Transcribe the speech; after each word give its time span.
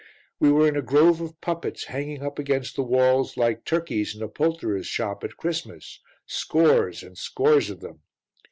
We 0.39 0.51
were 0.51 0.67
in 0.67 0.75
a 0.75 0.81
grove 0.81 1.21
of 1.21 1.39
puppets 1.41 1.85
hanging 1.85 2.23
up 2.23 2.39
against 2.39 2.75
the 2.75 2.81
walls 2.81 3.37
like 3.37 3.65
turkeys 3.65 4.15
in 4.15 4.23
a 4.23 4.27
poulterer's 4.27 4.87
shop 4.87 5.23
at 5.23 5.37
Christmas 5.37 5.99
scores 6.25 7.03
and 7.03 7.15
scores 7.15 7.69
of 7.69 7.81
them. 7.81 8.01